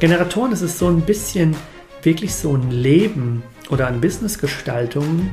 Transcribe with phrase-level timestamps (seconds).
[0.00, 1.54] Generatoren ist es so ein bisschen
[2.02, 5.30] wirklich so ein Leben oder eine Businessgestaltung.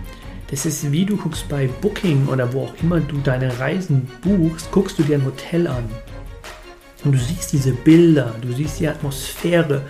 [0.50, 4.72] Das ist wie du guckst bei Booking oder wo auch immer du deine Reisen buchst,
[4.72, 5.84] guckst du dir ein Hotel an.
[7.04, 9.82] Und du siehst diese Bilder, du siehst die Atmosphäre.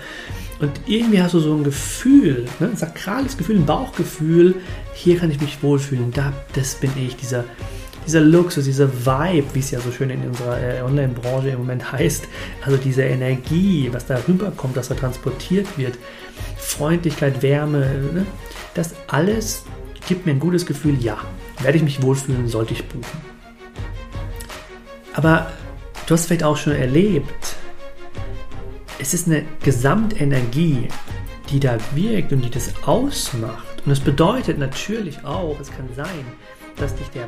[0.60, 4.56] Und irgendwie hast du so ein Gefühl, ne, ein sakrales Gefühl, ein Bauchgefühl,
[4.94, 7.46] hier kann ich mich wohlfühlen, da, das bin ich, dieser,
[8.06, 11.92] dieser Luxus, dieser Vibe, wie es ja so schön in unserer äh, Online-Branche im Moment
[11.92, 12.28] heißt,
[12.64, 15.98] also diese Energie, was da rüberkommt, dass da transportiert wird,
[16.58, 17.80] Freundlichkeit, Wärme,
[18.14, 18.26] ne?
[18.74, 19.64] das alles
[20.08, 21.18] gibt mir ein gutes Gefühl, ja,
[21.62, 23.22] werde ich mich wohlfühlen, sollte ich buchen.
[25.14, 25.52] Aber
[26.06, 27.56] du hast vielleicht auch schon erlebt,
[29.00, 30.88] es ist eine Gesamtenergie,
[31.50, 33.82] die da wirkt und die das ausmacht.
[33.86, 36.26] Und es bedeutet natürlich auch, es kann sein,
[36.78, 37.28] dass dich der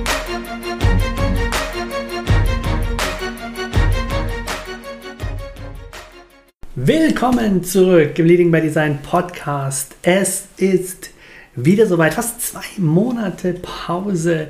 [6.73, 9.93] Willkommen zurück im Leading by Design Podcast.
[10.03, 11.09] Es ist
[11.53, 14.47] wieder soweit, fast zwei Monate Pause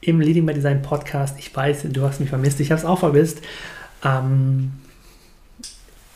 [0.00, 1.38] im Leading by Design Podcast.
[1.38, 3.40] Ich weiß, du hast mich vermisst, ich habe es auch vermisst.
[4.04, 4.72] Ähm,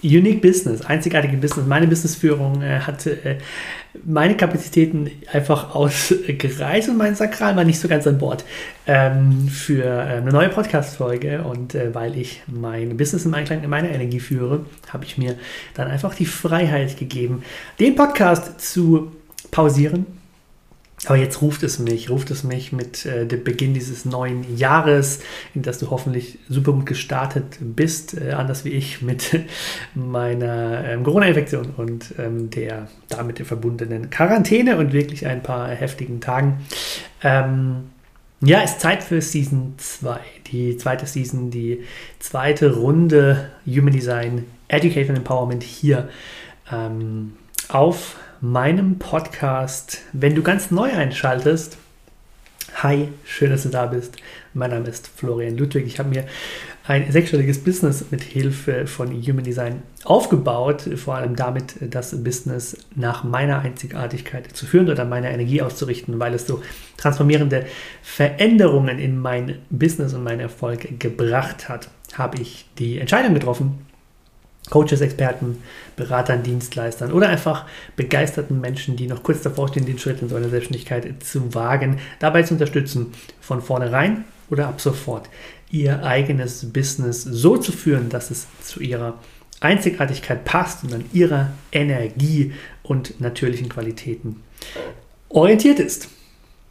[0.04, 1.66] Unique Business, einzigartige Business.
[1.66, 3.38] Meine Businessführung äh, hatte äh,
[4.04, 8.44] meine Kapazitäten einfach ausgereizt und mein Sakral war nicht so ganz an Bord
[8.86, 11.42] ähm, für äh, eine neue Podcast-Folge.
[11.42, 15.36] Und äh, weil ich mein Business im Einklang in meiner Energie führe, habe ich mir
[15.72, 17.42] dann einfach die Freiheit gegeben,
[17.80, 19.12] den Podcast zu
[19.50, 20.06] pausieren
[21.06, 25.20] aber jetzt ruft es mich, ruft es mich mit äh, dem Beginn dieses neuen Jahres,
[25.54, 29.40] in das du hoffentlich super gut gestartet bist, äh, anders wie ich mit
[29.94, 36.60] meiner ähm, Corona-Infektion und ähm, der damit verbundenen Quarantäne und wirklich ein paar heftigen Tagen.
[37.22, 37.90] Ähm,
[38.40, 40.20] ja, ist Zeit für Season 2,
[40.52, 41.82] die zweite Season, die
[42.18, 46.08] zweite Runde Human Design Education Empowerment hier
[46.70, 47.34] ähm,
[47.68, 50.02] auf meinem Podcast.
[50.12, 51.78] Wenn du ganz neu einschaltest,
[52.74, 54.16] hi, schön, dass du da bist.
[54.52, 55.86] Mein Name ist Florian Ludwig.
[55.86, 56.26] Ich habe mir
[56.86, 63.24] ein sechsstelliges Business mit Hilfe von Human Design aufgebaut, vor allem damit das Business nach
[63.24, 66.62] meiner Einzigartigkeit zu führen oder meiner Energie auszurichten, weil es so
[66.98, 67.64] transformierende
[68.02, 73.86] Veränderungen in mein Business und meinen Erfolg gebracht hat, habe ich die Entscheidung getroffen,
[74.70, 75.62] Coaches, Experten,
[75.96, 77.66] Beratern, Dienstleistern oder einfach
[77.96, 81.98] begeisterten Menschen, die noch kurz davor stehen, den Schritt in so eine Selbstständigkeit zu wagen,
[82.18, 85.28] dabei zu unterstützen, von vornherein oder ab sofort
[85.70, 89.18] ihr eigenes Business so zu führen, dass es zu ihrer
[89.60, 92.52] Einzigartigkeit passt und an ihrer Energie
[92.82, 94.42] und natürlichen Qualitäten
[95.28, 96.08] orientiert ist.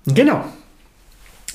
[0.06, 0.46] Genau,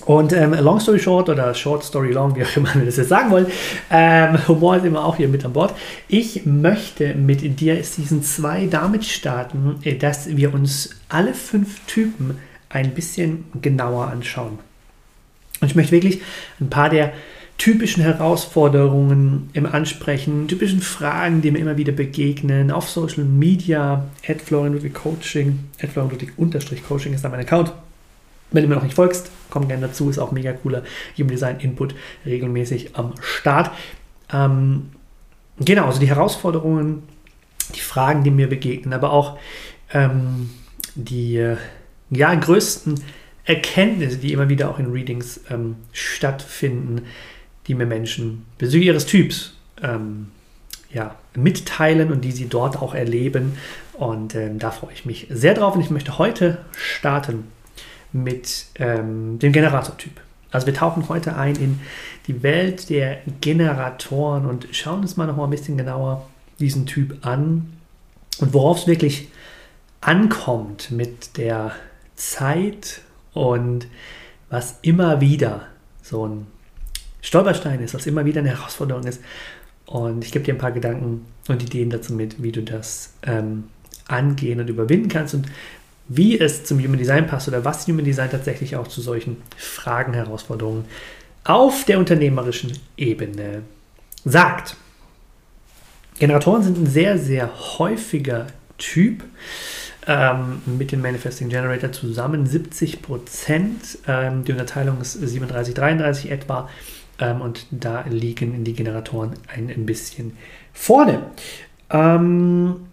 [0.06, 3.08] und ähm, Long Story Short oder Short Story Long, wie auch immer wir das jetzt
[3.08, 3.46] sagen wollen,
[3.90, 5.74] ähm, Humor ist immer auch hier mit an Bord.
[6.08, 12.38] Ich möchte mit dir Season 2 damit starten, äh, dass wir uns alle fünf Typen
[12.68, 14.58] ein bisschen genauer anschauen.
[15.60, 16.20] Und ich möchte wirklich
[16.60, 17.12] ein paar der
[17.56, 24.40] typischen Herausforderungen im Ansprechen, typischen Fragen, die mir immer wieder begegnen, auf Social Media, at
[24.40, 26.16] Florian Coaching, at Florian
[26.86, 27.72] Coaching ist da mein Account
[28.50, 30.82] Wenn du mir noch nicht folgst, komm gerne dazu, ist auch mega cooler
[31.16, 33.70] Human Design Input regelmäßig am Start.
[34.32, 34.90] Ähm,
[35.58, 37.02] genau, also die Herausforderungen,
[37.74, 39.38] die Fragen, die mir begegnen, aber auch
[39.92, 40.50] ähm,
[40.94, 41.54] die
[42.10, 43.00] ja, größten
[43.44, 47.02] Erkenntnisse, die immer wieder auch in Readings ähm, stattfinden,
[47.66, 50.28] die mir Menschen bezüglich ihres Typs ähm,
[50.90, 53.58] ja, mitteilen und die sie dort auch erleben.
[53.94, 55.74] Und ähm, da freue ich mich sehr drauf.
[55.74, 57.44] Und ich möchte heute starten
[58.12, 60.20] mit ähm, dem Generatortyp.
[60.50, 61.80] Also wir tauchen heute ein in
[62.26, 66.26] die Welt der Generatoren und schauen uns mal noch mal ein bisschen genauer
[66.58, 67.72] diesen Typ an
[68.38, 69.28] und worauf es wirklich
[70.00, 71.72] ankommt mit der
[72.14, 73.02] Zeit
[73.34, 73.86] und
[74.48, 75.66] was immer wieder
[76.02, 76.46] so ein
[77.20, 79.20] Stolperstein ist, was immer wieder eine Herausforderung ist.
[79.86, 83.64] Und ich gebe dir ein paar Gedanken und Ideen dazu mit, wie du das ähm,
[84.06, 85.46] angehen und überwinden kannst und
[86.08, 90.14] wie es zum Human Design passt oder was Human Design tatsächlich auch zu solchen Fragen,
[90.14, 90.84] Herausforderungen
[91.44, 93.62] auf der unternehmerischen Ebene
[94.24, 94.76] sagt.
[96.18, 99.24] Generatoren sind ein sehr, sehr häufiger Typ
[100.06, 103.98] ähm, mit dem Manifesting Generator zusammen 70 Prozent.
[104.06, 106.68] Ähm, die Unterteilung ist 37, 33 etwa.
[107.20, 110.36] Ähm, und da liegen die Generatoren ein bisschen
[110.72, 111.22] vorne.
[111.90, 112.87] Ähm,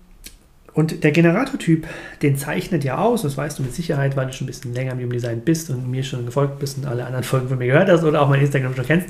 [0.75, 1.87] und der Generatortyp,
[2.21, 4.91] den zeichnet ja aus, das weißt du mit Sicherheit, weil du schon ein bisschen länger
[4.99, 7.89] im Design bist und mir schon gefolgt bist und alle anderen Folgen von mir gehört
[7.89, 9.07] hast oder auch mein Instagram schon kennst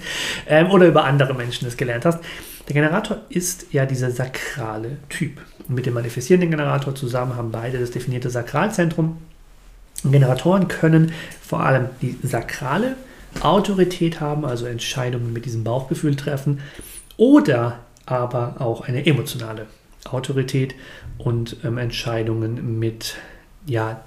[0.47, 2.19] ähm, oder über andere Menschen das gelernt hast.
[2.67, 5.41] Der Generator ist ja dieser sakrale Typ.
[5.67, 9.17] Und mit dem manifestierenden Generator zusammen haben beide das definierte Sakralzentrum.
[10.03, 12.95] Und Generatoren können vor allem die sakrale
[13.41, 16.59] Autorität haben, also Entscheidungen mit diesem Bauchgefühl treffen,
[17.17, 19.65] oder aber auch eine emotionale
[20.11, 20.75] Autorität
[21.17, 23.15] und ähm, Entscheidungen mit,
[23.65, 24.03] ja,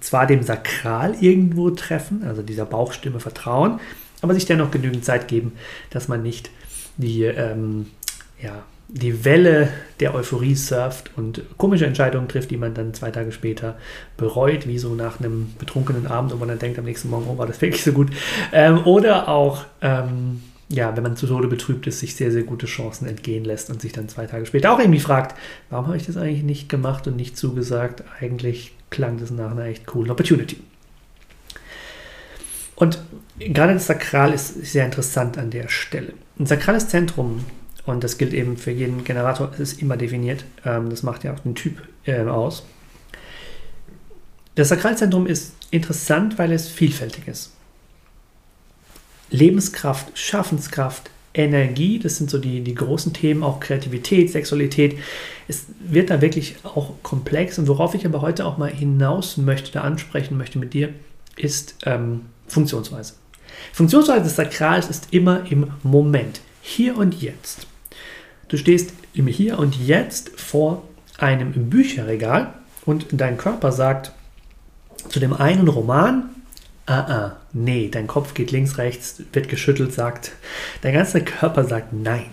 [0.00, 3.80] zwar dem Sakral irgendwo treffen, also dieser Bauchstimme vertrauen,
[4.20, 5.52] aber sich dennoch genügend Zeit geben,
[5.90, 6.50] dass man nicht
[6.96, 7.86] die, ähm,
[8.40, 9.68] ja, die Welle
[10.00, 13.76] der Euphorie surft und komische Entscheidungen trifft, die man dann zwei Tage später
[14.16, 17.38] bereut, wie so nach einem betrunkenen Abend und man dann denkt am nächsten Morgen, oh,
[17.38, 18.10] war das wirklich so gut.
[18.52, 22.66] Ähm, oder auch ähm, ja, wenn man zu Tode betrübt ist, sich sehr, sehr gute
[22.66, 25.38] Chancen entgehen lässt und sich dann zwei Tage später auch irgendwie fragt,
[25.68, 28.02] warum habe ich das eigentlich nicht gemacht und nicht zugesagt?
[28.20, 30.56] Eigentlich klang das nach einer echt coolen Opportunity.
[32.74, 32.98] Und
[33.38, 36.14] gerade das Sakral ist sehr interessant an der Stelle.
[36.38, 37.44] Ein sakrales Zentrum,
[37.84, 41.34] und das gilt eben für jeden Generator, es ist immer definiert, ähm, das macht ja
[41.34, 42.64] auch den Typ äh, aus.
[44.54, 47.52] Das Sakralzentrum ist interessant, weil es vielfältig ist.
[49.32, 54.98] Lebenskraft, Schaffenskraft, Energie, das sind so die, die großen Themen, auch Kreativität, Sexualität.
[55.48, 59.72] Es wird da wirklich auch komplex und worauf ich aber heute auch mal hinaus möchte,
[59.72, 60.90] da ansprechen möchte mit dir,
[61.36, 63.14] ist ähm, Funktionsweise.
[63.72, 67.66] Funktionsweise des Sakrals ist immer im Moment, hier und jetzt.
[68.48, 70.82] Du stehst im Hier und Jetzt vor
[71.18, 72.52] einem Bücherregal
[72.84, 74.12] und dein Körper sagt
[75.08, 76.30] zu dem einen Roman,
[76.86, 80.32] ah, ah, nee, dein Kopf geht links, rechts, wird geschüttelt, sagt,
[80.80, 82.26] dein ganzer Körper sagt nein.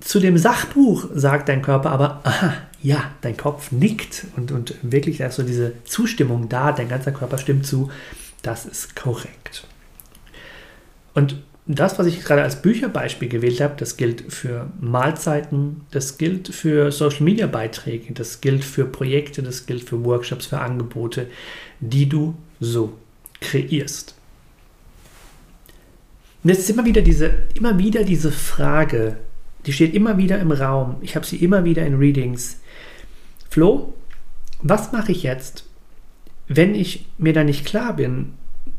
[0.00, 5.18] Zu dem Sachbuch sagt dein Körper aber, aha, ja, dein Kopf nickt und, und wirklich
[5.18, 7.90] da so diese Zustimmung da, dein ganzer Körper stimmt zu,
[8.42, 9.66] das ist korrekt.
[11.14, 16.48] Und das, was ich gerade als Bücherbeispiel gewählt habe, das gilt für Mahlzeiten, das gilt
[16.48, 21.26] für Social-Media-Beiträge, das gilt für Projekte, das gilt für Workshops, für Angebote,
[21.80, 22.96] die du so
[23.40, 24.14] kreierst.
[26.42, 29.16] Und jetzt ist immer wieder diese, immer wieder diese Frage,
[29.66, 30.96] die steht immer wieder im Raum.
[31.00, 32.60] Ich habe sie immer wieder in Readings.
[33.50, 33.94] Flo,
[34.62, 35.64] was mache ich jetzt,
[36.46, 38.34] wenn ich mir da nicht klar bin,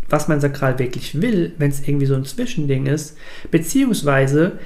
[0.09, 3.17] was mein Sakral wirklich will, wenn es irgendwie so ein Zwischending ist?
[3.51, 4.59] Beziehungsweise,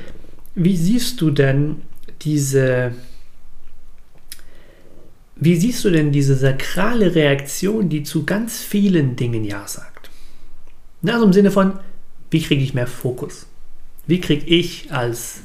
[0.53, 1.77] wie siehst du denn
[2.21, 2.93] diese,
[5.41, 10.11] wie siehst du denn diese sakrale Reaktion, die zu ganz vielen Dingen Ja sagt?
[11.03, 11.79] Also im Sinne von,
[12.29, 13.47] wie kriege ich mehr Fokus?
[14.05, 15.39] Wie kriege ich als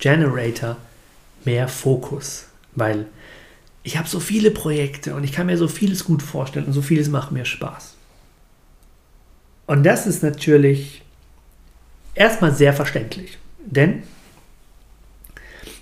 [0.00, 0.76] Generator
[1.44, 2.46] mehr Fokus?
[2.74, 3.06] Weil
[3.84, 6.82] ich habe so viele Projekte und ich kann mir so vieles gut vorstellen und so
[6.82, 7.94] vieles macht mir Spaß.
[9.68, 11.02] Und das ist natürlich
[12.16, 14.02] erstmal sehr verständlich, denn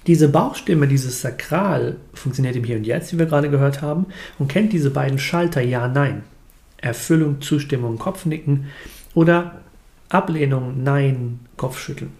[0.07, 4.07] diese Bauchstimme, dieses Sakral funktioniert im Hier und Jetzt, wie wir gerade gehört haben,
[4.39, 6.23] und kennt diese beiden Schalter Ja, Nein.
[6.77, 8.67] Erfüllung, Zustimmung, Kopfnicken
[9.15, 9.61] oder
[10.11, 12.13] Ablehnung, Nein, Kopfschütteln.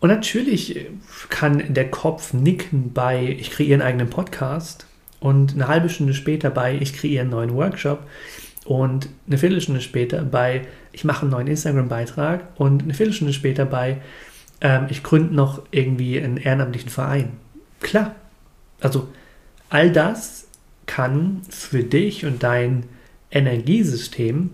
[0.00, 0.88] Und natürlich
[1.28, 4.86] kann der Kopf nicken bei, ich kreiere einen eigenen Podcast
[5.20, 8.04] und eine halbe Stunde später bei, ich kreiere einen neuen Workshop
[8.64, 13.98] und eine Viertelstunde später bei, ich mache einen neuen Instagram-Beitrag und eine Viertelstunde später bei,
[14.62, 17.32] ähm, ich gründe noch irgendwie einen ehrenamtlichen Verein.
[17.80, 18.14] Klar.
[18.80, 19.08] Also
[19.68, 20.46] all das
[20.86, 22.84] kann für dich und dein
[23.30, 24.50] Energiesystem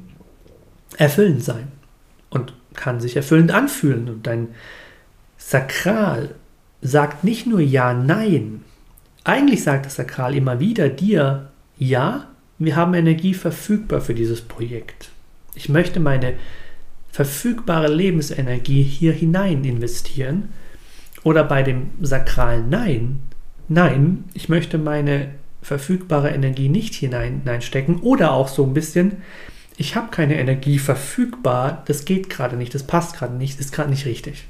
[0.96, 1.68] erfüllend sein
[2.30, 4.08] und kann sich erfüllend anfühlen.
[4.08, 4.48] Und dein
[5.36, 6.34] Sakral
[6.80, 8.64] sagt nicht nur Ja, Nein.
[9.24, 15.10] Eigentlich sagt das Sakral immer wieder dir Ja, wir haben Energie verfügbar für dieses Projekt.
[15.54, 16.34] Ich möchte meine
[17.10, 20.50] verfügbare Lebensenergie hier hinein investieren.
[21.24, 23.20] Oder bei dem sakralen Nein,
[23.68, 25.30] nein, ich möchte meine
[25.62, 28.00] verfügbare Energie nicht hineinstecken.
[28.00, 29.18] Oder auch so ein bisschen,
[29.76, 33.90] ich habe keine Energie verfügbar, das geht gerade nicht, das passt gerade nicht, ist gerade
[33.90, 34.46] nicht richtig.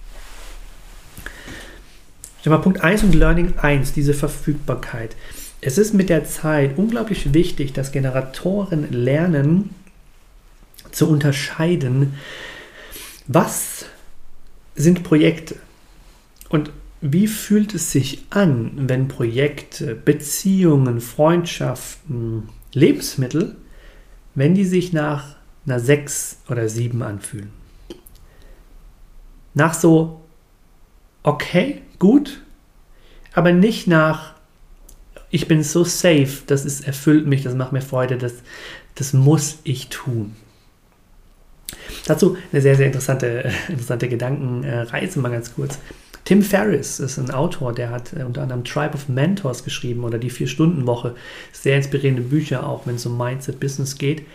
[2.44, 5.16] Mal Punkt 1 und Learning 1, diese Verfügbarkeit.
[5.60, 9.74] Es ist mit der Zeit unglaublich wichtig, dass Generatoren lernen
[10.98, 12.14] zu unterscheiden,
[13.26, 13.86] was
[14.74, 15.56] sind Projekte
[16.48, 23.56] und wie fühlt es sich an, wenn Projekte, Beziehungen, Freundschaften, Lebensmittel,
[24.34, 27.50] wenn die sich nach einer 6 oder 7 anfühlen?
[29.54, 30.20] Nach so,
[31.22, 32.42] okay, gut,
[33.32, 34.34] aber nicht nach
[35.30, 38.32] ich bin so safe, das ist, erfüllt mich, das macht mir Freude, das,
[38.94, 40.34] das muss ich tun.
[42.06, 45.78] Dazu eine sehr, sehr interessante, äh, interessante Gedankenreise, mal ganz kurz.
[46.24, 50.18] Tim Ferriss ist ein Autor, der hat äh, unter anderem Tribe of Mentors geschrieben oder
[50.18, 51.14] die Vier-Stunden-Woche.
[51.52, 54.26] Sehr inspirierende Bücher, auch wenn es um Mindset, Business geht.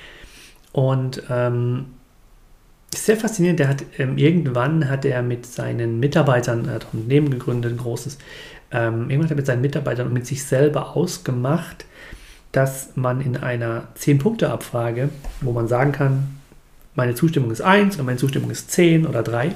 [0.72, 1.86] Und ähm,
[2.96, 7.30] sehr faszinierend, der hat ähm, irgendwann hat er mit seinen Mitarbeitern, er hat ein Unternehmen
[7.30, 8.18] gegründet, ein großes,
[8.72, 11.86] ähm, irgendwann hat er mit seinen Mitarbeitern und mit sich selber ausgemacht,
[12.52, 15.10] dass man in einer 10-Punkte-Abfrage,
[15.42, 16.40] wo man sagen kann,
[16.96, 19.54] meine Zustimmung ist 1 und meine Zustimmung ist 10 oder 3,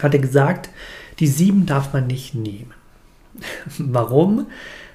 [0.00, 0.70] hat er gesagt,
[1.18, 2.72] die 7 darf man nicht nehmen.
[3.78, 4.46] Warum?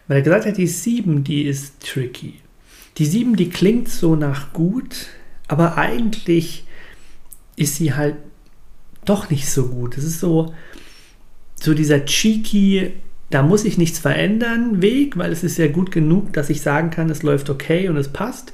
[0.08, 2.36] Weil er gesagt hat, die 7, die ist tricky.
[2.98, 5.08] Die 7, die klingt so nach gut,
[5.48, 6.66] aber eigentlich
[7.56, 8.16] ist sie halt
[9.06, 9.98] doch nicht so gut.
[9.98, 10.54] Es ist so,
[11.56, 12.94] so dieser cheeky,
[13.30, 16.90] da muss ich nichts verändern Weg, weil es ist ja gut genug, dass ich sagen
[16.90, 18.54] kann, es läuft okay und es passt.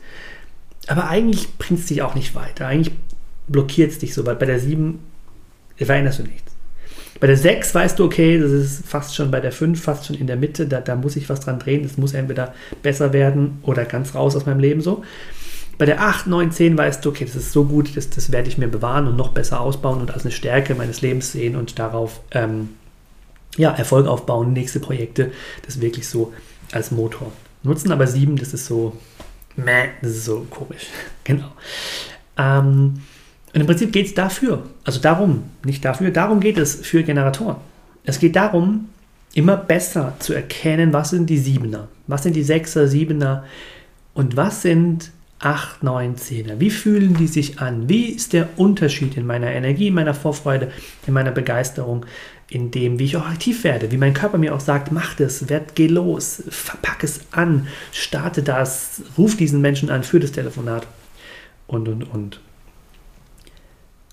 [0.88, 2.68] Aber eigentlich bringt es dich auch nicht weiter.
[2.68, 2.96] Eigentlich
[3.48, 5.00] blockiert es dich so, weil bei der 7
[5.78, 6.54] veränderst du nichts.
[7.20, 10.16] Bei der 6 weißt du, okay, das ist fast schon bei der 5, fast schon
[10.16, 12.54] in der Mitte, da, da muss ich was dran drehen, das muss entweder
[12.84, 15.04] besser werden oder ganz raus aus meinem Leben so.
[15.80, 18.50] Bei der 8, 9, 10 weißt du, okay, das ist so gut, das, das werde
[18.50, 21.80] ich mir bewahren und noch besser ausbauen und als eine Stärke meines Lebens sehen und
[21.80, 22.70] darauf ähm,
[23.58, 25.32] ja, Erfolg aufbauen, nächste Projekte,
[25.66, 26.34] das wirklich so
[26.72, 27.32] als Motor
[27.64, 27.92] nutzen.
[27.92, 28.96] Aber 7, das ist so,
[29.58, 30.88] meh, so komisch.
[31.24, 31.52] genau.
[32.38, 33.02] Ähm,
[33.54, 37.58] und im Prinzip geht es dafür, also darum, nicht dafür, darum geht es für Generatoren.
[38.04, 38.90] Es geht darum,
[39.34, 43.46] immer besser zu erkennen, was sind die Siebener, was sind die Sechser, Siebener
[44.14, 46.60] und was sind 8, 9, 10er?
[46.60, 47.88] Wie fühlen die sich an?
[47.88, 50.72] Wie ist der Unterschied in meiner Energie, in meiner Vorfreude,
[51.06, 52.06] in meiner Begeisterung,
[52.50, 55.50] in dem, wie ich auch aktiv werde, wie mein Körper mir auch sagt, mach das,
[55.50, 60.88] werd, geh los, verpack es an, starte das, ruf diesen Menschen an für das Telefonat
[61.68, 62.40] und, und, und.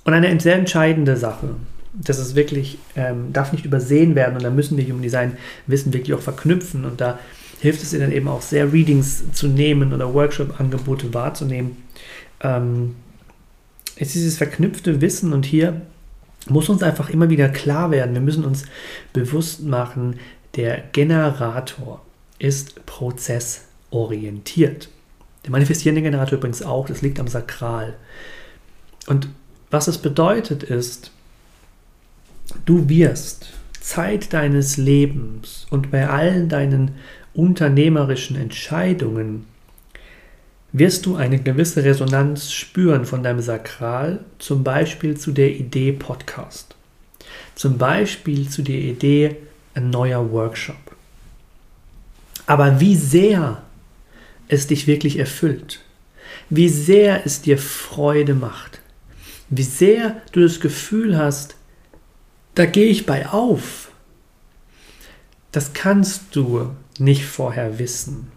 [0.04, 1.54] Und eine sehr entscheidende Sache,
[1.92, 5.36] das ist wirklich, ähm, darf nicht übersehen werden und da müssen wir Human Design
[5.68, 7.20] Wissen wirklich auch verknüpfen und da
[7.60, 11.76] hilft es dir dann eben auch sehr, Readings zu nehmen oder Workshop-Angebote wahrzunehmen.
[12.40, 12.96] Ähm,
[13.96, 15.82] ist dieses verknüpfte Wissen und hier
[16.48, 18.64] muss uns einfach immer wieder klar werden, wir müssen uns
[19.12, 20.18] bewusst machen,
[20.56, 22.02] der Generator
[22.38, 24.88] ist prozessorientiert.
[25.44, 27.94] Der manifestierende Generator übrigens auch, das liegt am Sakral.
[29.06, 29.28] Und
[29.70, 31.10] was es bedeutet ist,
[32.64, 36.92] du wirst Zeit deines Lebens und bei allen deinen
[37.34, 39.46] unternehmerischen Entscheidungen
[40.74, 46.74] wirst du eine gewisse Resonanz spüren von deinem Sakral, zum Beispiel zu der Idee Podcast,
[47.54, 49.36] zum Beispiel zu der Idee
[49.74, 50.96] ein neuer Workshop.
[52.46, 53.62] Aber wie sehr
[54.48, 55.80] es dich wirklich erfüllt,
[56.50, 58.80] wie sehr es dir Freude macht,
[59.50, 61.54] wie sehr du das Gefühl hast,
[62.56, 63.92] da gehe ich bei auf,
[65.52, 68.33] das kannst du nicht vorher wissen.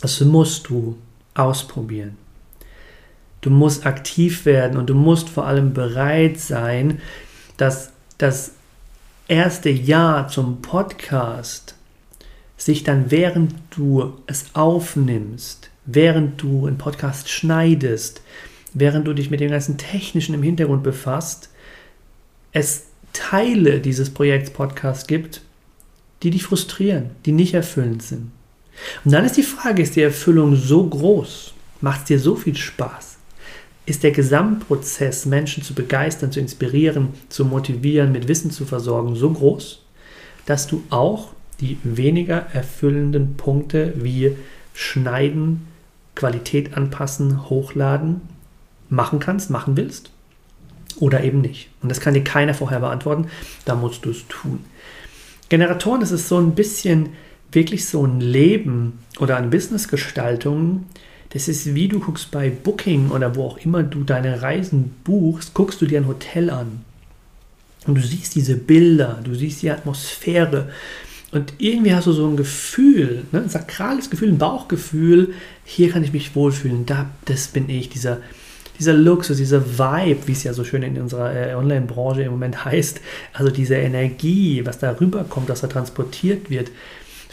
[0.00, 0.96] Das musst du
[1.34, 2.16] ausprobieren.
[3.40, 7.00] Du musst aktiv werden und du musst vor allem bereit sein,
[7.56, 8.52] dass das
[9.28, 11.74] erste Jahr zum Podcast
[12.56, 18.20] sich dann, während du es aufnimmst, während du einen Podcast schneidest,
[18.74, 21.50] während du dich mit dem ganzen Technischen im Hintergrund befasst,
[22.52, 25.42] es Teile dieses Projekts Podcast gibt,
[26.22, 28.30] die dich frustrieren, die nicht erfüllend sind.
[29.04, 31.54] Und dann ist die Frage, ist die Erfüllung so groß?
[31.80, 33.16] Macht es dir so viel Spaß?
[33.86, 39.30] Ist der Gesamtprozess, Menschen zu begeistern, zu inspirieren, zu motivieren, mit Wissen zu versorgen, so
[39.30, 39.82] groß,
[40.46, 44.36] dass du auch die weniger erfüllenden Punkte wie
[44.74, 45.66] Schneiden,
[46.14, 48.20] Qualität anpassen, hochladen
[48.88, 50.10] machen kannst, machen willst?
[50.98, 51.70] Oder eben nicht.
[51.82, 53.28] Und das kann dir keiner vorher beantworten,
[53.64, 54.64] da musst du es tun.
[55.48, 57.10] Generatoren, das ist so ein bisschen
[57.52, 60.86] wirklich so ein Leben oder eine Businessgestaltung.
[61.30, 65.54] Das ist wie du guckst bei Booking oder wo auch immer du deine Reisen buchst,
[65.54, 66.84] guckst du dir ein Hotel an.
[67.86, 70.70] Und du siehst diese Bilder, du siehst die Atmosphäre.
[71.32, 76.02] Und irgendwie hast du so ein Gefühl, ne, ein sakrales Gefühl, ein Bauchgefühl, hier kann
[76.02, 78.18] ich mich wohlfühlen, da, das bin ich, dieser,
[78.78, 82.64] dieser Luxus, dieser Vibe, wie es ja so schön in unserer äh, Online-Branche im Moment
[82.64, 83.00] heißt,
[83.32, 86.70] also diese Energie, was da rüberkommt, was da transportiert wird,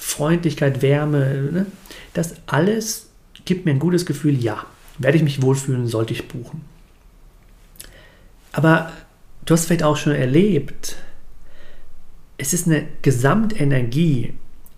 [0.07, 1.65] Freundlichkeit, Wärme, ne,
[2.13, 3.09] das alles
[3.43, 4.65] gibt mir ein gutes Gefühl, ja,
[4.97, 6.61] werde ich mich wohlfühlen, sollte ich buchen.
[8.53, 8.93] Aber
[9.45, 10.95] du hast vielleicht auch schon erlebt,
[12.37, 14.33] es ist eine Gesamtenergie,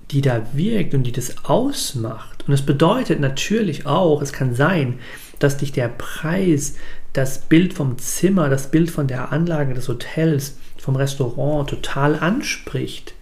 [0.10, 2.46] die da wirkt und die das ausmacht.
[2.48, 5.00] Und es bedeutet natürlich auch, es kann sein,
[5.38, 6.76] dass dich der Preis,
[7.14, 13.14] das Bild vom Zimmer, das Bild von der Anlage des Hotels, vom Restaurant total anspricht.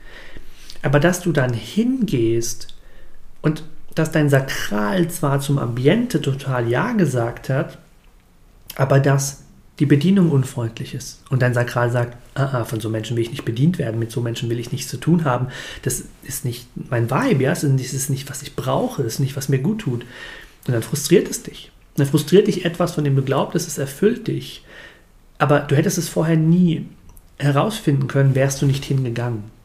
[0.88, 2.70] Aber dass du dann hingehst
[3.42, 7.78] und dass dein Sakral zwar zum Ambiente total Ja gesagt hat,
[8.78, 9.44] aber dass
[9.80, 13.32] die Bedienung unfreundlich ist und dein Sakral sagt, ah, ah, von so Menschen will ich
[13.32, 15.48] nicht bedient werden, mit so Menschen will ich nichts zu tun haben,
[15.82, 19.36] das ist nicht mein Vibe, ja, das ist nicht, was ich brauche, das ist nicht,
[19.36, 20.06] was mir gut tut.
[20.68, 21.70] Und dann frustriert es dich.
[21.96, 24.64] Und dann frustriert dich etwas, von dem du glaubst, es erfüllt dich.
[25.38, 26.86] Aber du hättest es vorher nie
[27.40, 29.57] herausfinden können, wärst du nicht hingegangen.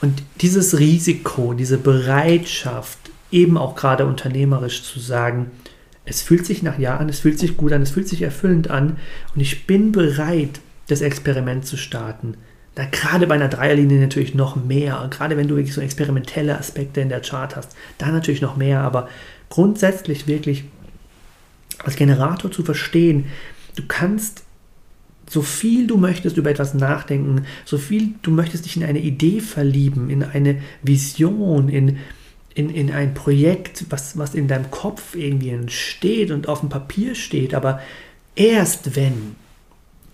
[0.00, 2.98] Und dieses Risiko, diese Bereitschaft,
[3.30, 5.50] eben auch gerade unternehmerisch zu sagen,
[6.04, 8.70] es fühlt sich nach Ja an, es fühlt sich gut an, es fühlt sich erfüllend
[8.70, 8.98] an
[9.34, 12.36] und ich bin bereit, das Experiment zu starten.
[12.74, 17.00] Da gerade bei einer Dreierlinie natürlich noch mehr, gerade wenn du wirklich so experimentelle Aspekte
[17.00, 19.08] in der Chart hast, da natürlich noch mehr, aber
[19.48, 20.64] grundsätzlich wirklich
[21.84, 23.26] als Generator zu verstehen,
[23.76, 24.43] du kannst
[25.28, 29.40] so viel du möchtest über etwas nachdenken, so viel du möchtest dich in eine Idee
[29.40, 31.98] verlieben, in eine Vision, in
[32.54, 37.14] in, in ein Projekt, was, was in deinem Kopf irgendwie entsteht und auf dem Papier
[37.14, 37.80] steht, aber
[38.36, 39.34] erst wenn,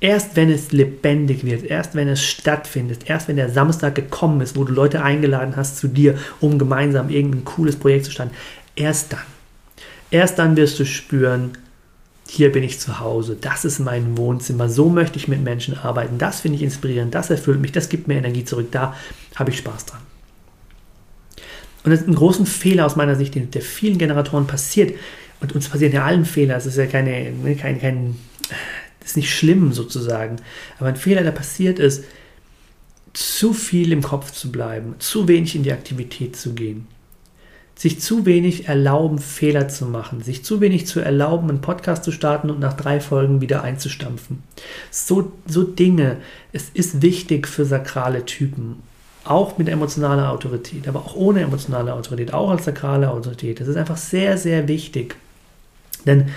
[0.00, 4.56] erst wenn es lebendig wird, erst wenn es stattfindet, erst wenn der Samstag gekommen ist,
[4.56, 8.34] wo du Leute eingeladen hast zu dir, um gemeinsam irgendein cooles Projekt zu starten,
[8.74, 9.20] erst dann,
[10.10, 11.52] erst dann wirst du spüren,
[12.32, 16.16] hier bin ich zu Hause, das ist mein Wohnzimmer, so möchte ich mit Menschen arbeiten,
[16.16, 18.94] das finde ich inspirierend, das erfüllt mich, das gibt mir Energie zurück, da
[19.34, 20.00] habe ich Spaß dran.
[21.82, 24.96] Und das ist ein großen Fehler aus meiner Sicht, der vielen Generatoren passiert.
[25.40, 26.56] Und uns passieren ja allen Fehler.
[26.56, 28.16] Es ist ja keine, ne, kein, kein,
[29.02, 30.36] ist nicht schlimm sozusagen.
[30.78, 32.04] Aber ein Fehler, der passiert ist,
[33.12, 36.86] zu viel im Kopf zu bleiben, zu wenig in die Aktivität zu gehen,
[37.80, 42.12] sich zu wenig erlauben, Fehler zu machen, sich zu wenig zu erlauben, einen Podcast zu
[42.12, 44.42] starten und nach drei Folgen wieder einzustampfen.
[44.90, 46.18] So, so Dinge.
[46.52, 48.82] Es ist wichtig für sakrale Typen
[49.24, 53.60] auch mit emotionaler Autorität, aber auch ohne emotionale Autorität, auch als sakrale Autorität.
[53.60, 55.16] Das ist einfach sehr, sehr wichtig.
[56.04, 56.28] Denn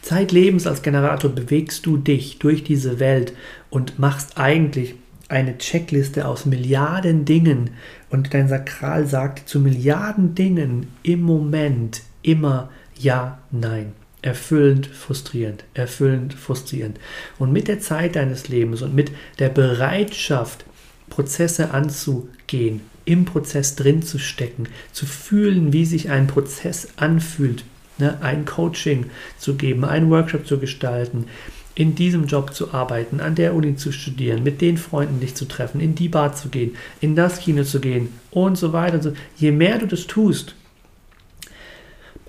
[0.00, 3.32] zeitlebens als Generator bewegst du dich durch diese Welt
[3.68, 4.94] und machst eigentlich
[5.28, 7.70] eine Checkliste aus Milliarden Dingen
[8.10, 13.92] und dein Sakral sagt zu Milliarden Dingen im Moment immer ja, nein.
[14.22, 16.98] Erfüllend, frustrierend, erfüllend, frustrierend.
[17.38, 20.64] Und mit der Zeit deines Lebens und mit der Bereitschaft,
[21.10, 27.64] Prozesse anzugehen, im Prozess drin zu stecken, zu fühlen, wie sich ein Prozess anfühlt,
[27.98, 31.26] ne, ein Coaching zu geben, einen Workshop zu gestalten,
[31.74, 35.46] in diesem Job zu arbeiten, an der Uni zu studieren, mit den Freunden dich zu
[35.46, 38.96] treffen, in die Bar zu gehen, in das Kino zu gehen und so weiter.
[38.96, 39.12] Und so.
[39.36, 40.54] Je mehr du das tust,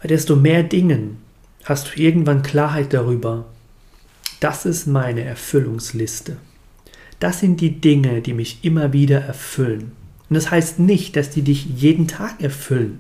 [0.01, 1.17] bei desto mehr Dingen
[1.63, 3.45] hast du irgendwann Klarheit darüber.
[4.39, 6.38] Das ist meine Erfüllungsliste.
[7.19, 9.91] Das sind die Dinge, die mich immer wieder erfüllen.
[10.29, 12.99] Und das heißt nicht, dass die dich jeden Tag erfüllen.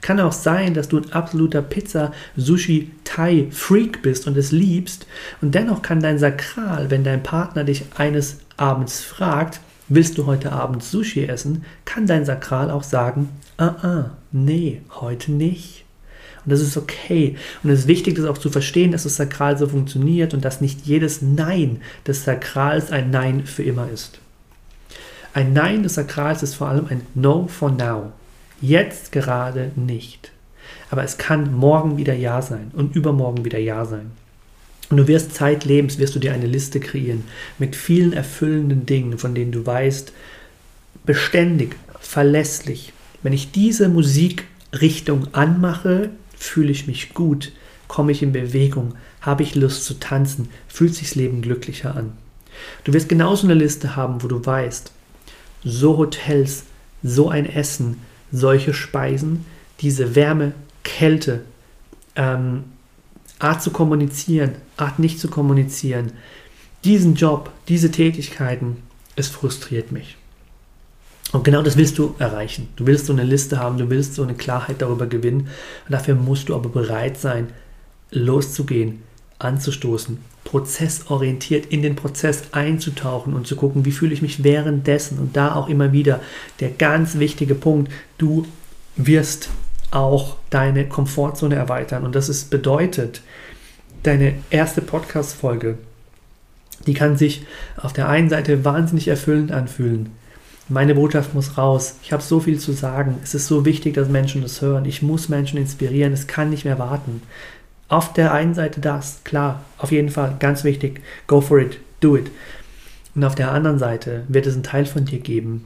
[0.00, 5.06] Kann auch sein, dass du ein absoluter Pizza, Sushi, Thai Freak bist und es liebst.
[5.40, 10.52] Und dennoch kann dein Sakral, wenn dein Partner dich eines Abends fragt, willst du heute
[10.52, 15.84] Abend Sushi essen, kann dein Sakral auch sagen, ah, ah, nee, heute nicht.
[16.44, 17.36] Und das ist okay.
[17.62, 20.60] Und es ist wichtig, das auch zu verstehen, dass das Sakral so funktioniert und dass
[20.60, 24.20] nicht jedes Nein des Sakrals ein Nein für immer ist.
[25.34, 28.12] Ein Nein des Sakrals ist vor allem ein No for now.
[28.60, 30.32] Jetzt gerade nicht.
[30.90, 34.12] Aber es kann morgen wieder Ja sein und übermorgen wieder Ja sein.
[34.88, 37.24] Und du wirst zeitlebens, wirst du dir eine Liste kreieren
[37.58, 40.12] mit vielen erfüllenden Dingen, von denen du weißt,
[41.04, 42.92] beständig, verlässlich.
[43.22, 47.52] Wenn ich diese Musikrichtung anmache, fühle ich mich gut,
[47.88, 52.12] komme ich in Bewegung, habe ich Lust zu tanzen, fühlt sich das Leben glücklicher an.
[52.84, 54.92] Du wirst genauso eine Liste haben, wo du weißt,
[55.64, 56.64] so Hotels,
[57.02, 58.00] so ein Essen,
[58.36, 59.44] solche Speisen,
[59.80, 60.52] diese Wärme,
[60.84, 61.42] Kälte,
[62.14, 62.64] ähm,
[63.38, 66.12] Art zu kommunizieren, Art nicht zu kommunizieren,
[66.84, 68.78] diesen Job, diese Tätigkeiten,
[69.16, 70.16] es frustriert mich.
[71.32, 72.68] Und genau das willst du erreichen.
[72.76, 75.48] Du willst so eine Liste haben, du willst so eine Klarheit darüber gewinnen.
[75.86, 77.48] Und dafür musst du aber bereit sein,
[78.10, 79.02] loszugehen,
[79.38, 85.18] anzustoßen, prozessorientiert in den Prozess einzutauchen und zu gucken, wie fühle ich mich währenddessen.
[85.18, 86.20] Und da auch immer wieder
[86.60, 88.46] der ganz wichtige Punkt, du
[88.96, 89.50] wirst
[89.90, 92.04] auch deine Komfortzone erweitern.
[92.04, 93.22] Und das ist bedeutet,
[94.02, 95.78] deine erste Podcast-Folge,
[96.86, 97.44] die kann sich
[97.76, 100.10] auf der einen Seite wahnsinnig erfüllend anfühlen
[100.68, 101.96] meine Botschaft muss raus.
[102.02, 103.18] Ich habe so viel zu sagen.
[103.22, 104.84] Es ist so wichtig, dass Menschen das hören.
[104.84, 106.12] Ich muss Menschen inspirieren.
[106.12, 107.22] Es kann nicht mehr warten.
[107.88, 111.02] Auf der einen Seite das, klar, auf jeden Fall, ganz wichtig.
[111.26, 112.30] Go for it, do it.
[113.14, 115.64] Und auf der anderen Seite wird es einen Teil von dir geben,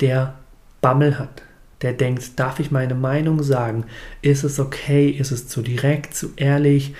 [0.00, 0.34] der
[0.80, 1.42] Bammel hat,
[1.82, 3.84] der denkt, darf ich meine Meinung sagen?
[4.22, 5.08] Ist es okay?
[5.08, 6.94] Ist es zu direkt, zu ehrlich,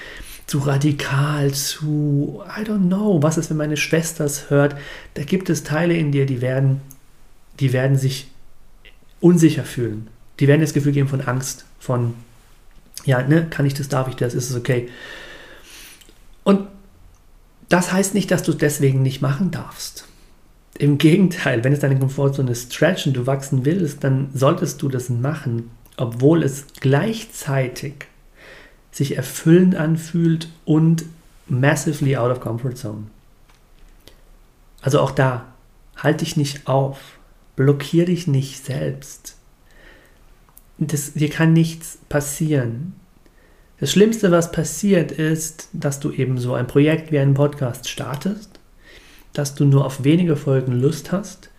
[0.47, 4.77] zu radikal, zu, I don't know, was ist, wenn meine Schwester es hört?
[5.15, 6.81] Da gibt es Teile in dir, die werden
[7.61, 8.29] die werden sich
[9.21, 10.09] unsicher fühlen.
[10.41, 12.15] Die werden das Gefühl geben von Angst, von,
[13.07, 14.89] ja, ne, kann ich das, darf ich das, ist es okay.
[16.45, 16.69] Und
[17.69, 20.07] das heißt nicht, dass du es deswegen nicht machen darfst.
[20.79, 25.71] Im Gegenteil, wenn es deine Komfortzone stretchen, du wachsen willst, dann solltest du das machen,
[25.97, 27.95] obwohl es gleichzeitig
[28.91, 31.05] sich erfüllend anfühlt und
[31.49, 33.07] massively out of comfort zone.
[34.81, 35.47] Also auch da,
[35.97, 36.99] halte dich nicht auf.
[37.57, 39.36] Blockier dich nicht selbst.
[40.79, 42.95] Das, dir kann nichts passieren.
[43.79, 48.59] Das Schlimmste, was passiert, ist, dass du eben so ein Projekt wie einen Podcast startest,
[49.33, 51.51] dass du nur auf wenige Folgen Lust hast,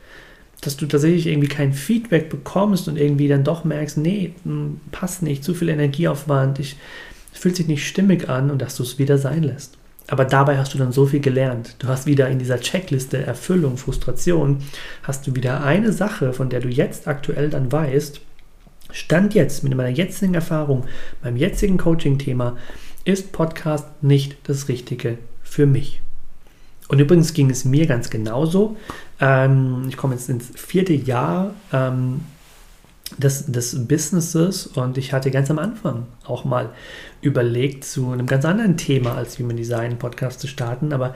[0.62, 5.22] dass du tatsächlich irgendwie kein Feedback bekommst und irgendwie dann doch merkst, nee, hm, passt
[5.22, 6.76] nicht, zu viel Energieaufwand, ich,
[7.34, 9.78] es fühlt sich nicht stimmig an und dass du es wieder sein lässt.
[10.08, 11.76] Aber dabei hast du dann so viel gelernt.
[11.80, 14.60] Du hast wieder in dieser Checkliste Erfüllung, Frustration,
[15.04, 18.22] hast du wieder eine Sache, von der du jetzt aktuell dann weißt,
[18.92, 20.86] Stand jetzt mit meiner jetzigen Erfahrung,
[21.24, 22.58] meinem jetzigen Coaching-Thema,
[23.06, 26.02] ist Podcast nicht das Richtige für mich.
[26.88, 28.78] Und übrigens ging es mir ganz genauso.
[29.20, 32.22] Ähm, ich komme jetzt ins vierte Jahr ähm,
[33.18, 36.72] des, des Businesses und ich hatte ganz am Anfang auch mal
[37.22, 41.16] überlegt, zu einem ganz anderen Thema als Human Design Podcast zu starten, aber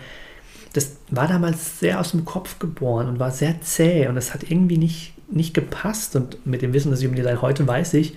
[0.74, 4.50] das war damals sehr aus dem Kopf geboren und war sehr zäh und es hat
[4.50, 8.16] irgendwie nicht, nicht gepasst und mit dem Wissen des Human Design heute weiß ich,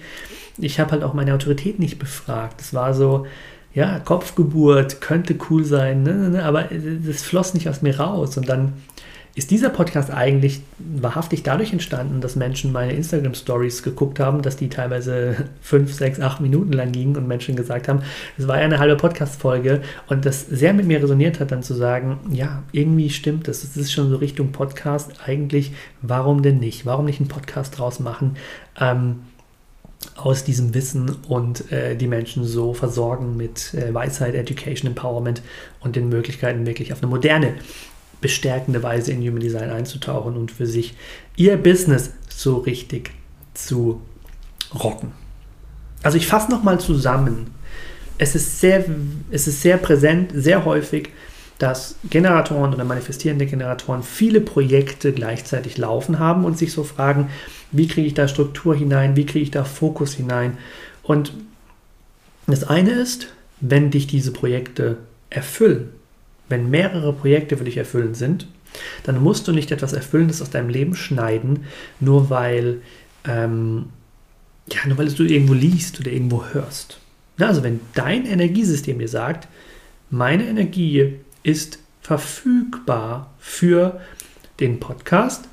[0.58, 2.60] ich habe halt auch meine Autorität nicht befragt.
[2.60, 3.26] Es war so,
[3.74, 6.68] ja, Kopfgeburt könnte cool sein, ne, ne, ne aber
[7.06, 8.74] das floss nicht aus mir raus und dann
[9.36, 14.68] ist dieser Podcast eigentlich wahrhaftig dadurch entstanden, dass Menschen meine Instagram-Stories geguckt haben, dass die
[14.68, 18.02] teilweise fünf, sechs, acht Minuten lang gingen und Menschen gesagt haben,
[18.38, 21.74] es war ja eine halbe Podcast-Folge und das sehr mit mir resoniert hat, dann zu
[21.74, 26.86] sagen, ja, irgendwie stimmt das, es ist schon so Richtung Podcast, eigentlich, warum denn nicht?
[26.86, 28.36] Warum nicht einen Podcast draus machen?
[28.78, 29.22] Ähm,
[30.16, 35.42] aus diesem Wissen und äh, die Menschen so versorgen mit äh, Weisheit, Education, Empowerment
[35.80, 37.54] und den Möglichkeiten, wirklich auf eine moderne
[38.24, 40.94] bestärkende Weise in Human Design einzutauchen und für sich
[41.36, 43.10] ihr Business so richtig
[43.52, 44.00] zu
[44.74, 45.12] rocken.
[46.02, 47.50] Also ich fasse nochmal zusammen.
[48.16, 48.82] Es ist, sehr,
[49.30, 51.10] es ist sehr präsent, sehr häufig,
[51.58, 57.28] dass Generatoren oder manifestierende Generatoren viele Projekte gleichzeitig laufen haben und sich so fragen,
[57.72, 60.56] wie kriege ich da Struktur hinein, wie kriege ich da Fokus hinein.
[61.02, 61.34] Und
[62.46, 64.96] das eine ist, wenn dich diese Projekte
[65.28, 65.90] erfüllen,
[66.48, 68.48] wenn mehrere Projekte für dich erfüllend sind,
[69.04, 71.64] dann musst du nicht etwas Erfüllendes aus deinem Leben schneiden,
[72.00, 72.82] nur weil,
[73.26, 73.86] ähm,
[74.70, 76.98] ja, nur weil du irgendwo liest oder irgendwo hörst.
[77.38, 79.48] Also wenn dein Energiesystem dir sagt,
[80.10, 84.00] meine Energie ist verfügbar für
[84.60, 85.48] den Podcast,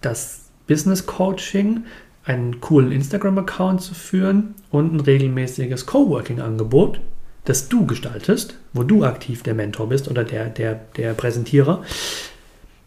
[0.00, 1.84] das Business Coaching,
[2.24, 7.00] einen coolen Instagram-Account zu führen und ein regelmäßiges Coworking-Angebot,
[7.44, 11.84] das du gestaltest, wo du aktiv der Mentor bist oder der, der, der Präsentierer,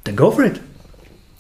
[0.04, 0.60] dann go for it.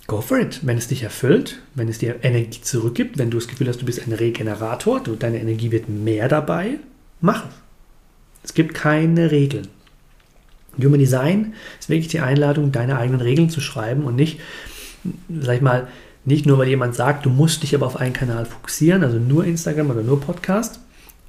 [0.05, 0.59] Go for it.
[0.61, 3.85] Wenn es dich erfüllt, wenn es dir Energie zurückgibt, wenn du das Gefühl hast, du
[3.85, 6.79] bist ein Regenerator, du, deine Energie wird mehr dabei,
[7.19, 7.53] mach es.
[8.43, 9.67] Es gibt keine Regeln.
[10.81, 14.39] Human Design ist wirklich die Einladung, deine eigenen Regeln zu schreiben und nicht,
[15.27, 15.87] sag ich mal,
[16.23, 19.43] nicht nur, weil jemand sagt, du musst dich aber auf einen Kanal fokussieren, also nur
[19.45, 20.79] Instagram oder nur Podcast,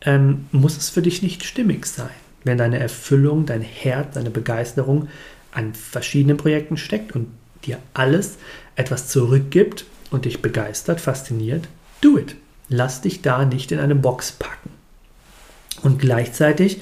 [0.02, 2.10] ähm, muss es für dich nicht stimmig sein.
[2.44, 5.08] Wenn deine Erfüllung, dein Herz, deine Begeisterung
[5.52, 7.28] an verschiedenen Projekten steckt und
[7.64, 8.36] dir alles
[8.76, 11.68] etwas zurückgibt und dich begeistert, fasziniert,
[12.00, 12.36] do it.
[12.68, 14.70] Lass dich da nicht in eine Box packen.
[15.82, 16.80] Und gleichzeitig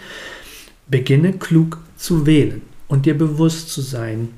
[0.88, 4.30] beginne klug zu wählen und dir bewusst zu sein,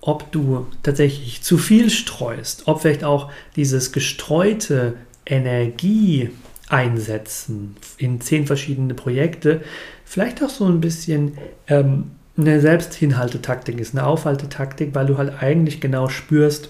[0.00, 6.30] ob du tatsächlich zu viel streust, ob vielleicht auch dieses gestreute Energie
[6.74, 9.62] einsetzen in zehn verschiedene Projekte.
[10.04, 15.80] Vielleicht auch so ein bisschen ähm, eine Selbsthinhaltetaktik ist, eine Aufhaltetaktik, weil du halt eigentlich
[15.80, 16.68] genau spürst,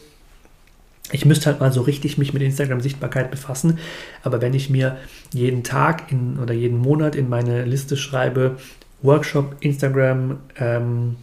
[1.13, 3.79] ich müsste halt mal so richtig mich mit Instagram-Sichtbarkeit befassen,
[4.23, 4.97] aber wenn ich mir
[5.33, 8.57] jeden Tag in, oder jeden Monat in meine Liste schreibe,
[9.03, 11.17] Workshop, Instagram, ähm,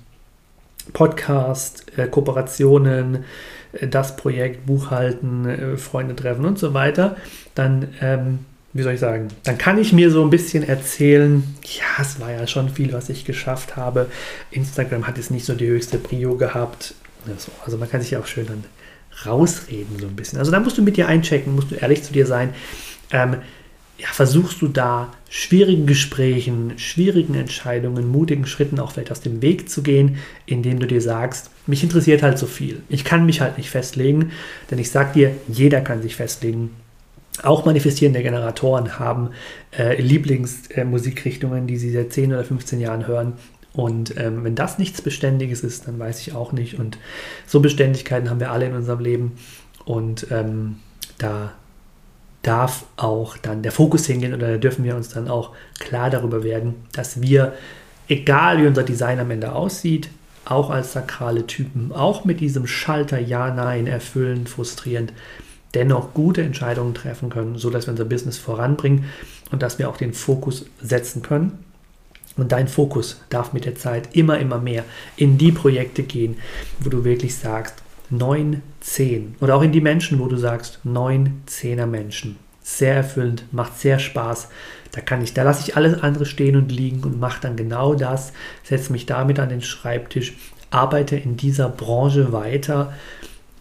[0.94, 3.26] Podcast, äh, Kooperationen,
[3.74, 7.16] äh, das Projekt, Buchhalten, äh, Freunde treffen und so weiter,
[7.56, 8.40] dann, ähm,
[8.74, 12.32] wie soll ich sagen, dann kann ich mir so ein bisschen erzählen, ja, es war
[12.32, 14.08] ja schon viel, was ich geschafft habe.
[14.52, 16.94] Instagram hat jetzt nicht so die höchste Prio gehabt.
[17.66, 18.64] Also, man kann sich ja auch schön dann
[19.26, 20.40] rausreden so ein bisschen.
[20.40, 22.54] Also da musst du mit dir einchecken, musst du ehrlich zu dir sein.
[23.12, 23.38] Ähm,
[23.98, 29.70] ja, versuchst du da schwierigen Gesprächen, schwierigen Entscheidungen, mutigen Schritten auch vielleicht aus dem Weg
[29.70, 32.82] zu gehen, indem du dir sagst, mich interessiert halt so viel.
[32.90, 34.32] Ich kann mich halt nicht festlegen,
[34.72, 36.72] denn ich sag dir, jeder kann sich festlegen.
[37.44, 39.30] Auch manifestierende Generatoren haben
[39.78, 43.34] äh, Lieblingsmusikrichtungen, äh, die sie seit 10 oder 15 Jahren hören.
[43.74, 46.78] Und ähm, wenn das nichts Beständiges ist, dann weiß ich auch nicht.
[46.78, 46.98] Und
[47.48, 49.32] so Beständigkeiten haben wir alle in unserem Leben.
[49.86, 50.78] Und ähm,
[51.18, 51.54] da
[52.42, 56.44] darf auch dann der Fokus hingehen oder da dürfen wir uns dann auch klar darüber
[56.44, 57.54] werden, dass wir,
[58.08, 60.10] egal wie unser Design am Ende aussieht,
[60.44, 65.14] auch als sakrale Typen, auch mit diesem Schalter Ja, Nein, erfüllend, frustrierend,
[65.74, 69.06] dennoch gute Entscheidungen treffen können, sodass wir unser Business voranbringen
[69.52, 71.64] und dass wir auch den Fokus setzen können.
[72.38, 74.86] Und dein Fokus darf mit der Zeit immer, immer mehr
[75.18, 76.38] in die Projekte gehen,
[76.80, 77.76] wo du wirklich sagst,
[78.10, 79.36] 9, 10.
[79.40, 82.38] Oder auch in die Menschen, wo du sagst, 9, 10er Menschen.
[82.62, 84.50] Sehr erfüllend, macht sehr Spaß.
[84.92, 87.96] Da kann ich, da lasse ich alles andere stehen und liegen und mache dann genau
[87.96, 90.34] das, setze mich damit an den Schreibtisch,
[90.70, 92.94] arbeite in dieser Branche weiter,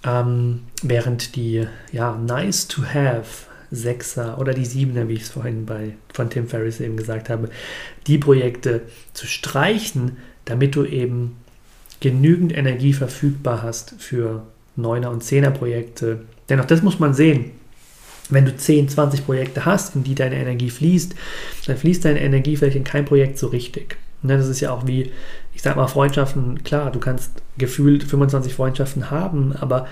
[0.05, 5.65] ähm, während die ja, nice to have Sechser oder die Siebener, wie ich es vorhin
[5.67, 7.51] bei, von Tim Ferriss eben gesagt habe,
[8.07, 8.83] die Projekte
[9.13, 11.37] zu streichen, damit du eben
[12.01, 14.43] genügend Energie verfügbar hast für
[14.79, 16.23] 9er und 10er Projekte.
[16.49, 17.53] Denn auch das muss man sehen.
[18.31, 21.15] Wenn du 10, 20 Projekte hast, in die deine Energie fließt,
[21.67, 23.97] dann fließt deine Energie vielleicht in kein Projekt so richtig.
[24.23, 25.13] Ne, das ist ja auch wie,
[25.55, 26.63] ich sag mal, Freundschaften.
[26.63, 29.87] Klar, du kannst gefühlt 25 Freundschaften haben, aber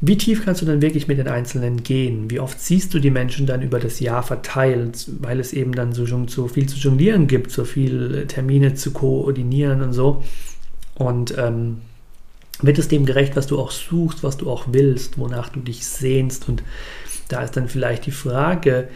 [0.00, 2.30] wie tief kannst du dann wirklich mit den Einzelnen gehen?
[2.30, 5.92] Wie oft siehst du die Menschen dann über das Jahr verteilt, weil es eben dann
[5.92, 10.22] so, so viel zu jonglieren gibt, so viele Termine zu koordinieren und so?
[10.94, 11.78] Und ähm,
[12.60, 15.84] wird es dem gerecht, was du auch suchst, was du auch willst, wonach du dich
[15.84, 16.48] sehnst.
[16.48, 16.62] Und
[17.28, 18.88] da ist dann vielleicht die Frage,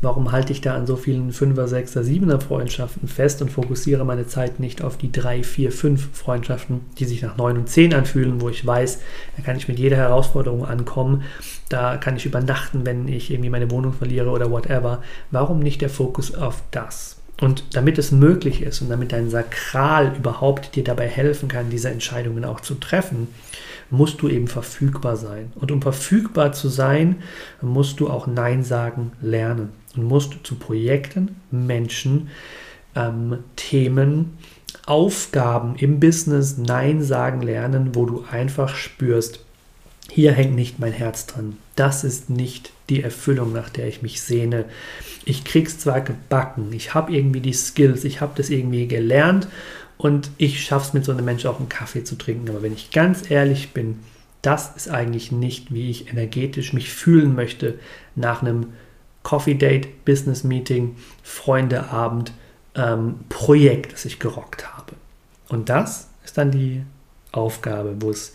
[0.00, 4.26] warum halte ich da an so vielen 5er, 6er, 7er Freundschaften fest und fokussiere meine
[4.26, 8.40] Zeit nicht auf die 3, 4, 5 Freundschaften, die sich nach 9 und 10 anfühlen,
[8.40, 9.00] wo ich weiß,
[9.36, 11.22] da kann ich mit jeder Herausforderung ankommen,
[11.68, 15.02] da kann ich übernachten, wenn ich irgendwie meine Wohnung verliere oder whatever.
[15.30, 17.16] Warum nicht der Fokus auf das?
[17.40, 21.90] Und damit es möglich ist und damit dein Sakral überhaupt dir dabei helfen kann, diese
[21.90, 23.28] Entscheidungen auch zu treffen,
[23.90, 25.52] musst du eben verfügbar sein.
[25.56, 27.16] Und um verfügbar zu sein,
[27.60, 32.28] musst du auch Nein sagen lernen und musst zu Projekten, Menschen,
[32.94, 34.38] ähm, Themen,
[34.86, 39.40] Aufgaben im Business Nein sagen lernen, wo du einfach spürst,
[40.10, 41.56] hier hängt nicht mein Herz dran.
[41.76, 44.66] Das ist nicht die Erfüllung, nach der ich mich sehne.
[45.24, 49.48] Ich krieg's zwar gebacken, ich habe irgendwie die Skills, ich habe das irgendwie gelernt
[49.96, 52.50] und ich schaffe es mit so einem Menschen auch einen Kaffee zu trinken.
[52.50, 54.00] Aber wenn ich ganz ehrlich bin,
[54.42, 57.78] das ist eigentlich nicht, wie ich energetisch mich fühlen möchte
[58.14, 58.74] nach einem
[59.24, 62.32] Coffee Date, Business Meeting, Freundeabend,
[62.76, 64.92] ähm, Projekt, das ich gerockt habe.
[65.48, 66.82] Und das ist dann die
[67.32, 68.34] Aufgabe, wo es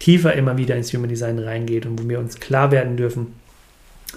[0.00, 3.34] tiefer immer wieder ins Human Design reingeht und wo wir uns klar werden dürfen,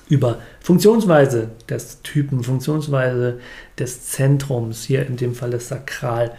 [0.10, 3.40] über Funktionsweise des Typen, Funktionsweise
[3.78, 6.32] des Zentrums, hier in dem Fall das Sakral.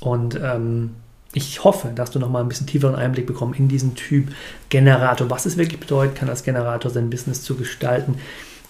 [0.00, 0.90] Und ähm,
[1.32, 4.28] ich hoffe, dass du nochmal ein bisschen tieferen Einblick bekommst in diesen Typ
[4.68, 8.16] Generator, was es wirklich bedeutet, kann als Generator sein Business zu gestalten.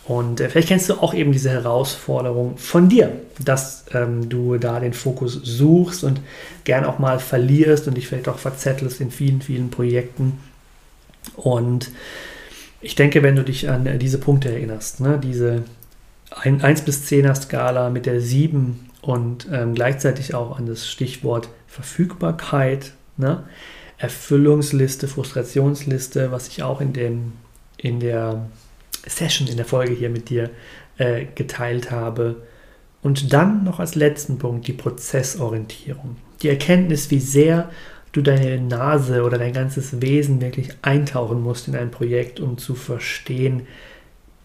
[0.07, 3.12] Und äh, vielleicht kennst du auch eben diese Herausforderung von dir,
[3.43, 6.21] dass ähm, du da den Fokus suchst und
[6.64, 10.38] gern auch mal verlierst und dich vielleicht auch verzettelst in vielen, vielen Projekten.
[11.37, 11.90] Und
[12.83, 15.62] ich denke, wenn du dich an äh, diese Punkte erinnerst, ne, diese
[16.31, 22.93] 1 bis 10er Skala mit der 7 und ähm, gleichzeitig auch an das Stichwort Verfügbarkeit,
[23.17, 23.45] ne,
[23.97, 27.33] Erfüllungsliste, Frustrationsliste, was ich auch in, dem,
[27.79, 28.47] in der
[29.07, 30.51] Session, in der Folge hier mit dir
[30.99, 32.43] äh, geteilt habe.
[33.03, 36.17] Und dann noch als letzten Punkt die Prozessorientierung.
[36.43, 37.71] Die Erkenntnis, wie sehr
[38.12, 42.75] du deine Nase oder dein ganzes Wesen wirklich eintauchen musst in ein Projekt, um zu
[42.75, 43.67] verstehen,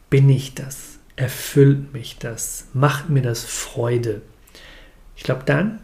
[0.10, 1.00] bin ich das?
[1.16, 2.68] Erfüllt mich das?
[2.74, 4.22] Macht mir das Freude?
[5.16, 5.80] Ich glaube, dann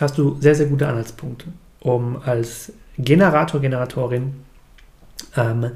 [0.00, 1.46] hast du sehr, sehr gute Anhaltspunkte,
[1.80, 4.34] um als Generator, Generatorin
[5.36, 5.72] ähm,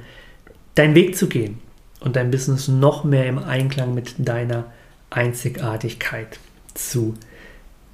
[0.74, 1.58] deinen Weg zu gehen
[2.02, 4.64] und dein Business noch mehr im Einklang mit deiner
[5.10, 6.38] Einzigartigkeit
[6.74, 7.14] zu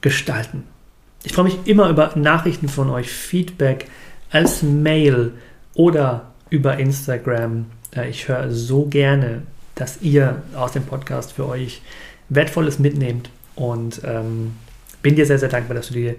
[0.00, 0.64] gestalten.
[1.24, 3.86] Ich freue mich immer über Nachrichten von euch, Feedback
[4.30, 5.32] als Mail
[5.74, 7.66] oder über Instagram.
[7.94, 9.42] Äh, ich höre so gerne,
[9.74, 11.82] dass ihr aus dem Podcast für euch
[12.28, 14.56] Wertvolles mitnehmt und ähm,
[15.02, 16.16] bin dir sehr, sehr dankbar, dass du dir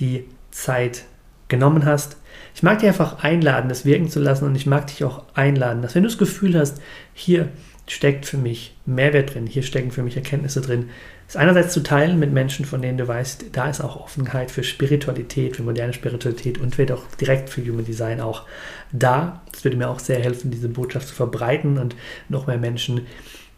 [0.00, 1.04] die Zeit
[1.48, 2.16] genommen hast.
[2.54, 5.82] Ich mag dich einfach einladen, das wirken zu lassen und ich mag dich auch einladen,
[5.82, 6.80] dass wenn du das Gefühl hast,
[7.14, 7.48] hier
[7.88, 10.90] steckt für mich Mehrwert drin, hier stecken für mich Erkenntnisse drin,
[11.26, 14.62] ist einerseits zu teilen mit Menschen, von denen du weißt, da ist auch Offenheit für
[14.62, 18.42] Spiritualität, für moderne Spiritualität und wird auch direkt für Human Design auch
[18.92, 19.42] da.
[19.50, 21.96] Das würde mir auch sehr helfen, diese Botschaft zu verbreiten und
[22.28, 23.06] noch mehr Menschen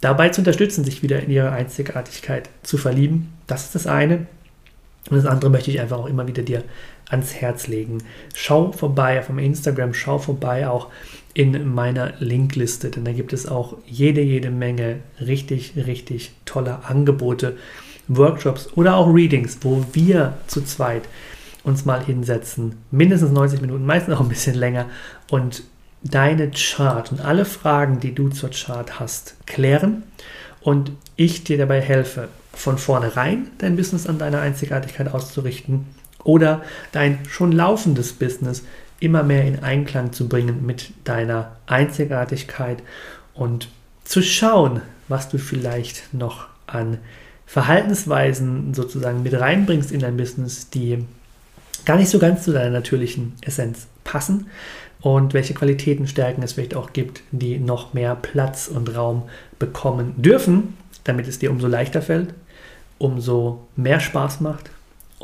[0.01, 3.33] dabei zu unterstützen, sich wieder in ihre Einzigartigkeit zu verlieben.
[3.47, 4.27] Das ist das eine.
[5.11, 6.63] Und das andere möchte ich einfach auch immer wieder dir
[7.09, 7.99] ans Herz legen.
[8.35, 10.89] Schau vorbei auf meinem Instagram, schau vorbei auch
[11.35, 17.57] in meiner Linkliste, denn da gibt es auch jede, jede Menge richtig, richtig tolle Angebote,
[18.07, 21.03] Workshops oder auch Readings, wo wir zu zweit
[21.65, 24.87] uns mal hinsetzen, mindestens 90 Minuten, meistens auch ein bisschen länger.
[25.31, 25.65] Und
[26.03, 30.05] deine Chart und alle Fragen, die du zur Chart hast, klären.
[30.61, 35.87] Und ich dir dabei helfe, von vornherein dein Business an deiner Einzigartigkeit auszurichten
[36.25, 38.65] oder dein schon laufendes Business
[39.01, 42.83] immer mehr in Einklang zu bringen mit deiner Einzigartigkeit
[43.35, 43.69] und
[44.05, 46.99] zu schauen, was du vielleicht noch an
[47.47, 51.05] Verhaltensweisen sozusagen mit reinbringst in dein Business, die
[51.85, 54.47] gar nicht so ganz zu deiner natürlichen Essenz passen
[55.01, 59.25] und welche Qualitäten, Stärken es vielleicht auch gibt, die noch mehr Platz und Raum
[59.59, 62.33] bekommen dürfen, damit es dir umso leichter fällt,
[62.99, 64.71] umso mehr Spaß macht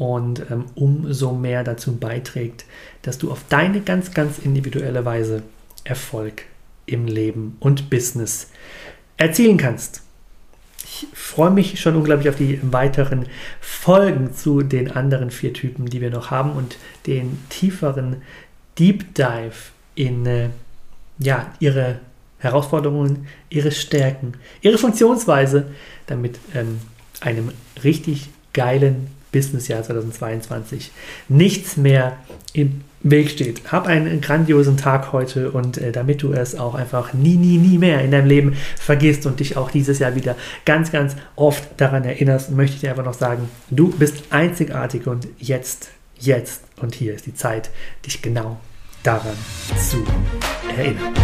[0.00, 2.64] und ähm, umso mehr dazu beiträgt,
[3.02, 5.42] dass du auf deine ganz, ganz individuelle Weise
[5.84, 6.44] Erfolg
[6.86, 8.50] im Leben und Business
[9.18, 10.00] erzielen kannst.
[10.82, 13.26] Ich freue mich schon unglaublich auf die weiteren
[13.60, 18.22] Folgen zu den anderen vier Typen, die wir noch haben und den tieferen
[18.78, 19.52] Deep Dive
[19.96, 20.48] in äh,
[21.18, 22.00] ja, ihre
[22.38, 24.32] Herausforderungen, ihre Stärken,
[24.62, 25.66] ihre Funktionsweise,
[26.06, 26.80] damit ähm,
[27.20, 27.52] einem
[27.84, 30.90] richtig geilen Businessjahr 2022
[31.28, 32.16] nichts mehr
[32.52, 33.72] im Weg steht.
[33.72, 37.78] Hab einen grandiosen Tag heute und äh, damit du es auch einfach nie, nie, nie
[37.78, 42.04] mehr in deinem Leben vergisst und dich auch dieses Jahr wieder ganz, ganz oft daran
[42.04, 45.88] erinnerst, möchte ich dir einfach noch sagen, du bist einzigartig und jetzt,
[46.18, 47.70] jetzt und hier ist die Zeit,
[48.04, 48.60] dich genau
[49.02, 49.36] daran
[49.78, 50.04] zu
[50.76, 51.14] erinnern.